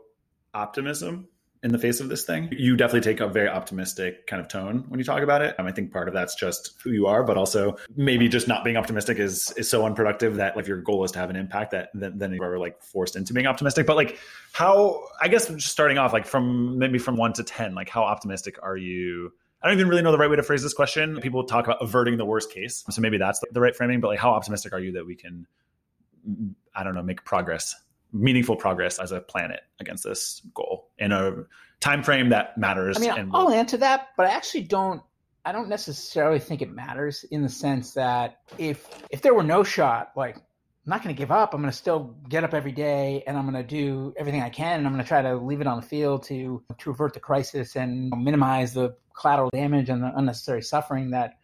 [0.52, 1.26] optimism
[1.66, 2.48] in the face of this thing.
[2.52, 5.58] You definitely take a very optimistic kind of tone when you talk about it.
[5.58, 8.62] Um, I think part of that's just who you are, but also maybe just not
[8.62, 11.72] being optimistic is is so unproductive that if your goal is to have an impact,
[11.72, 13.84] that then, then you're like forced into being optimistic.
[13.84, 14.16] But like,
[14.52, 15.02] how?
[15.20, 18.62] I guess just starting off, like from maybe from one to ten, like how optimistic
[18.62, 19.32] are you?
[19.60, 21.20] I don't even really know the right way to phrase this question.
[21.20, 24.00] People talk about averting the worst case, so maybe that's the right framing.
[24.00, 25.48] But like, how optimistic are you that we can?
[26.76, 27.74] I don't know, make progress
[28.20, 31.44] meaningful progress as a planet against this goal in a
[31.80, 32.96] time frame that matters.
[32.96, 35.02] I mean, I'll answer that, but I actually don't.
[35.44, 39.62] I don't necessarily think it matters in the sense that if if there were no
[39.62, 40.36] shot, like
[40.86, 41.52] I'm not going to give up.
[41.52, 44.50] I'm going to still get up every day, and I'm going to do everything I
[44.50, 47.14] can, and I'm going to try to leave it on the field to to avert
[47.14, 51.38] the crisis and minimize the collateral damage and the unnecessary suffering that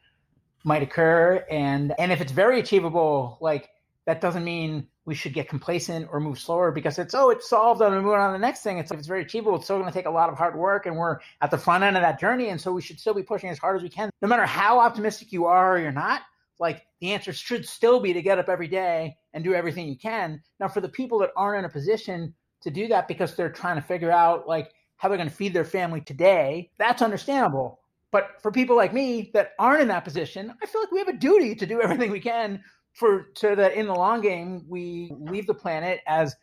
[0.64, 1.44] might occur.
[1.50, 3.68] And and if it's very achievable, like
[4.06, 7.80] that doesn't mean we should get complacent or move slower because it's oh it's solved
[7.80, 8.78] and we're moving on to the next thing.
[8.78, 9.56] It's it's very achievable.
[9.56, 11.84] It's still going to take a lot of hard work, and we're at the front
[11.84, 13.88] end of that journey, and so we should still be pushing as hard as we
[13.88, 16.22] can, no matter how optimistic you are or you're not.
[16.58, 19.98] Like the answer should still be to get up every day and do everything you
[19.98, 20.40] can.
[20.60, 23.76] Now, for the people that aren't in a position to do that because they're trying
[23.76, 27.80] to figure out like how they're going to feed their family today, that's understandable.
[28.12, 31.08] But for people like me that aren't in that position, I feel like we have
[31.08, 35.10] a duty to do everything we can for so that in the long game we
[35.18, 36.36] leave the planet as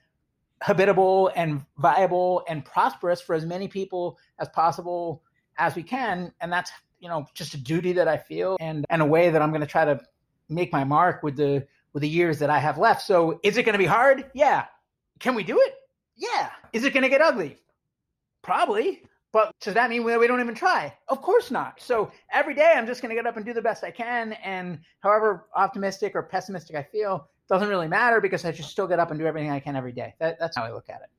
[0.61, 5.23] habitable and viable and prosperous for as many people as possible
[5.57, 6.33] as we can.
[6.41, 9.41] And that's you know just a duty that i feel and and a way that
[9.41, 9.97] i'm going to try to
[10.49, 13.01] make my mark with the with the years that i have left.
[13.01, 14.29] So is it going to be hard?
[14.33, 14.65] Yeah.
[15.19, 15.73] Can we do it?
[16.15, 16.49] Yeah.
[16.73, 17.57] Is it going to get ugly?
[18.41, 20.93] Probably but does that mean we don't even try?
[21.07, 21.79] Of course not.
[21.79, 24.33] So every day I'm just going to get up and do the best I can.
[24.33, 28.99] And however optimistic or pessimistic I feel doesn't really matter because I just still get
[28.99, 30.15] up and do everything I can every day.
[30.19, 31.09] That, that's how I look at it.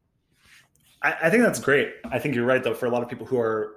[1.03, 1.93] I, I think that's great.
[2.11, 3.77] I think you're right, though, for a lot of people who are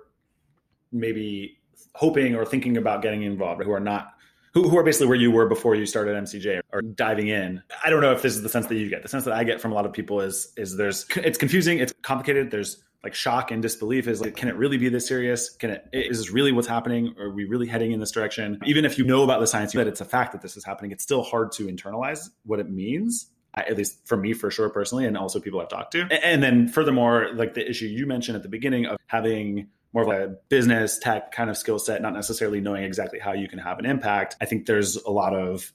[0.92, 1.60] maybe
[1.96, 4.14] hoping or thinking about getting involved, who are not
[4.54, 7.62] who, who are basically where you were before you started MCJ or diving in.
[7.84, 9.02] I don't know if this is the sense that you get.
[9.02, 11.80] The sense that I get from a lot of people is is there's it's confusing,
[11.80, 12.52] it's complicated.
[12.52, 15.50] There's like shock and disbelief is like, can it really be this serious?
[15.50, 17.14] Can it, is this really what's happening?
[17.20, 18.60] Are we really heading in this direction?
[18.66, 20.92] Even if you know about the science, that it's a fact that this is happening,
[20.92, 23.30] it's still hard to internalize what it means.
[23.56, 26.08] At least for me, for sure, personally, and also people I've talked to.
[26.26, 30.10] And then, furthermore, like the issue you mentioned at the beginning of having more of
[30.10, 33.78] a business tech kind of skill set, not necessarily knowing exactly how you can have
[33.78, 34.36] an impact.
[34.42, 35.72] I think there's a lot of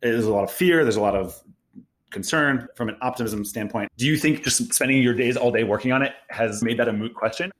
[0.00, 0.84] there's a lot of fear.
[0.84, 1.42] There's a lot of
[2.12, 3.90] concern from an optimism standpoint.
[3.96, 6.88] Do you think just spending your days all day working on it has made that
[6.88, 7.50] a moot question?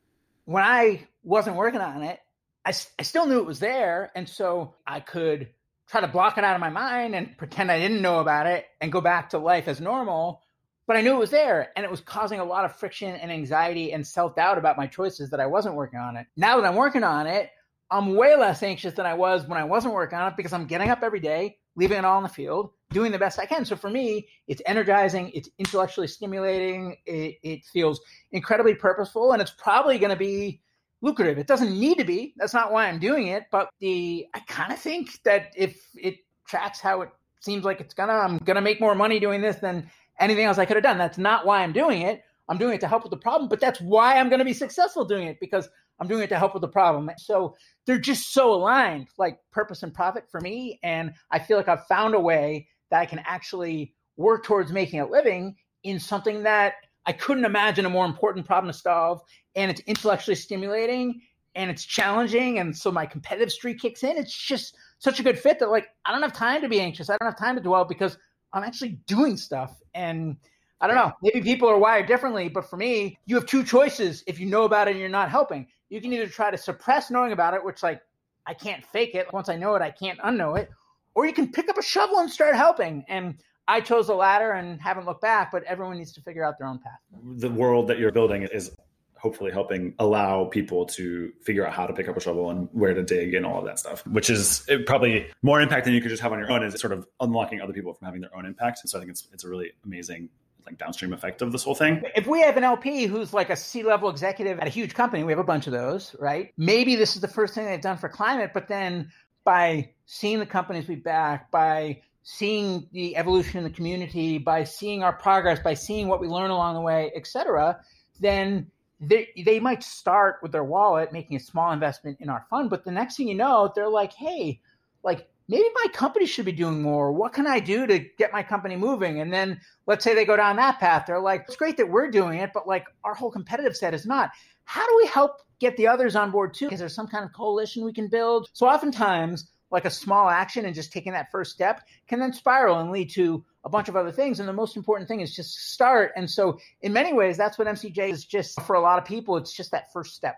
[0.45, 2.21] When I wasn't working on it,
[2.65, 4.13] I, I still knew it was there.
[4.15, 5.49] And so I could
[5.89, 8.67] try to block it out of my mind and pretend I didn't know about it
[8.81, 10.43] and go back to life as normal.
[10.87, 13.31] But I knew it was there and it was causing a lot of friction and
[13.31, 16.27] anxiety and self doubt about my choices that I wasn't working on it.
[16.37, 17.51] Now that I'm working on it,
[17.91, 20.67] I'm way less anxious than I was when I wasn't working on it because I'm
[20.67, 23.65] getting up every day, leaving it all in the field, doing the best I can.
[23.65, 28.01] So for me, it's energizing, it's intellectually stimulating, it, it feels
[28.33, 30.61] incredibly purposeful, and it's probably going to be
[31.03, 31.37] lucrative.
[31.37, 32.33] It doesn't need to be.
[32.37, 33.45] That's not why I'm doing it.
[33.51, 37.95] But the I kind of think that if it tracks how it seems like it's
[37.95, 40.99] gonna, I'm gonna make more money doing this than anything else I could have done.
[40.99, 42.23] That's not why I'm doing it.
[42.49, 45.05] I'm doing it to help with the problem, but that's why I'm to be successful
[45.05, 45.69] doing it because
[46.01, 47.11] I'm doing it to help with the problem.
[47.19, 50.81] So they're just so aligned, like purpose and profit for me.
[50.83, 55.01] And I feel like I've found a way that I can actually work towards making
[55.01, 56.75] a living in something that
[57.07, 59.23] I couldn't imagine a more important problem to solve.
[59.57, 61.23] And it's intellectually stimulating
[61.55, 62.59] and it's challenging.
[62.59, 64.19] And so my competitive streak kicks in.
[64.19, 67.09] It's just such a good fit that like I don't have time to be anxious.
[67.09, 68.19] I don't have time to dwell because
[68.53, 69.81] I'm actually doing stuff.
[69.95, 70.37] And
[70.83, 74.23] I don't know, maybe people are wired differently, but for me, you have two choices
[74.27, 75.67] if you know about it and you're not helping.
[75.89, 78.03] You can either try to suppress knowing about it, which like
[78.47, 79.33] I can't fake it.
[79.33, 80.69] Once I know it, I can't unknow it.
[81.15, 83.05] Or you can pick up a shovel and start helping.
[83.09, 83.37] And
[83.69, 86.67] I chose the latter and haven't looked back, but everyone needs to figure out their
[86.67, 86.99] own path.
[87.39, 88.75] The world that you're building is
[89.17, 92.93] hopefully helping allow people to figure out how to pick up a shovel and where
[92.93, 96.11] to dig and all of that stuff, which is probably more impact than you could
[96.11, 96.65] just have on your own.
[96.65, 98.81] Is sort of unlocking other people from having their own impact.
[98.83, 100.29] And so I think it's it's a really amazing
[100.67, 102.03] like downstream effect of this whole thing.
[102.15, 105.33] If we have an LP who's like a C-level executive at a huge company, we
[105.33, 106.53] have a bunch of those, right?
[106.57, 109.11] Maybe this is the first thing they've done for climate, but then
[109.45, 115.03] by seeing the companies we back, by seeing the evolution in the community, by seeing
[115.03, 117.81] our progress, by seeing what we learn along the way, et cetera,
[118.21, 118.71] then
[119.01, 122.71] they, they might start with their wallet making a small investment in our fund.
[122.71, 124.61] But the next thing you know, they're like, hey,
[125.03, 127.11] like maybe my company should be doing more.
[127.11, 129.21] What can I do to get my company moving?
[129.21, 131.05] And then let's say they go down that path.
[131.07, 134.07] They're like, it's great that we're doing it, but like our whole competitive set is
[134.07, 134.31] not.
[134.65, 136.69] How do we help get the others on board too?
[136.71, 138.49] Is there some kind of coalition we can build?
[138.53, 142.79] So oftentimes like a small action and just taking that first step can then spiral
[142.79, 144.39] and lead to a bunch of other things.
[144.39, 146.13] And the most important thing is just start.
[146.15, 149.37] And so, in many ways, that's what MCJ is just for a lot of people.
[149.37, 150.37] It's just that first step.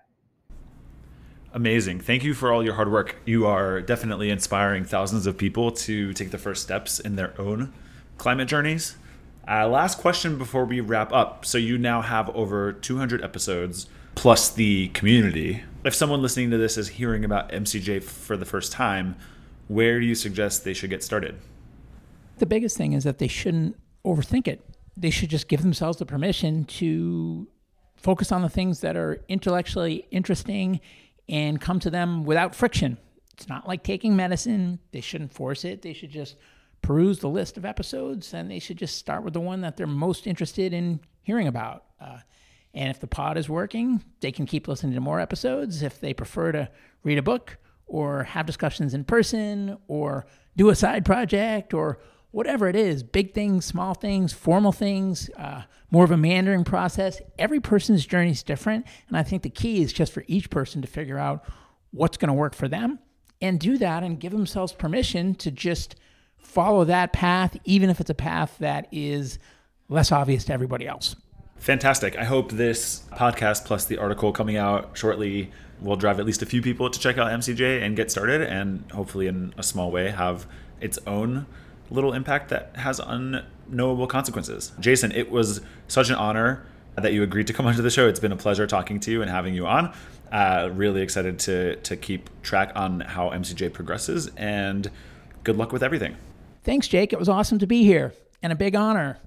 [1.53, 2.01] Amazing.
[2.01, 3.16] Thank you for all your hard work.
[3.25, 7.72] You are definitely inspiring thousands of people to take the first steps in their own
[8.18, 8.97] climate journeys.
[9.47, 11.45] Uh, last question before we wrap up.
[11.45, 15.62] So, you now have over 200 episodes plus the community.
[15.84, 19.16] If someone listening to this is hearing about MCJ for the first time,
[19.68, 21.36] where do you suggest they should get started?
[22.38, 24.64] The biggest thing is that they shouldn't overthink it.
[24.96, 27.48] They should just give themselves the permission to
[27.96, 30.80] focus on the things that are intellectually interesting
[31.28, 32.98] and come to them without friction.
[33.32, 34.78] It's not like taking medicine.
[34.92, 35.82] They shouldn't force it.
[35.82, 36.36] They should just
[36.82, 39.86] peruse the list of episodes and they should just start with the one that they're
[39.86, 41.84] most interested in hearing about.
[42.00, 42.18] Uh,
[42.75, 45.83] and if the pod is working, they can keep listening to more episodes.
[45.83, 46.68] If they prefer to
[47.05, 47.57] read a book
[47.87, 52.01] or have discussions in person or do a side project or
[52.33, 55.62] whatever it is big things, small things, formal things, uh,
[55.93, 57.20] more of a meandering process.
[57.39, 58.87] Every person's journey is different.
[59.07, 61.45] And I think the key is just for each person to figure out
[61.93, 62.99] what's going to work for them
[63.41, 65.95] and do that and give themselves permission to just
[66.37, 69.39] follow that path, even if it's a path that is
[69.89, 71.14] less obvious to everybody else.
[71.64, 72.18] Fantastic.
[72.18, 75.50] I hope this podcast plus the article coming out shortly
[75.80, 78.84] will drive at least a few people to check out MCJ and get started, and
[78.92, 80.46] hopefully, in a small way, have
[80.82, 81.46] its own
[81.88, 84.72] little impact that has unknowable consequences.
[84.78, 88.08] Jason, it was such an honor that you agreed to come onto the show.
[88.08, 89.90] It's been a pleasure talking to you and having you on.
[90.30, 94.90] Uh, really excited to to keep track on how MCJ progresses, and
[95.44, 96.14] good luck with everything.
[96.62, 97.14] Thanks, Jake.
[97.14, 98.12] It was awesome to be here,
[98.42, 99.18] and a big honor,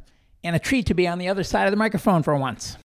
[0.43, 2.77] and a treat to be on the other side of the microphone for once.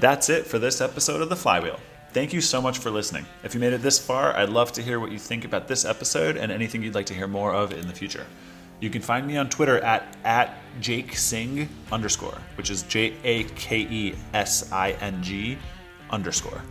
[0.00, 1.78] That's it for this episode of the Flywheel.
[2.12, 3.26] Thank you so much for listening.
[3.44, 5.84] If you made it this far, I'd love to hear what you think about this
[5.84, 8.26] episode and anything you'd like to hear more of in the future.
[8.80, 11.14] You can find me on Twitter at, at Jake
[11.92, 15.58] underscore, which is J A K E S I N G
[16.10, 16.62] underscore.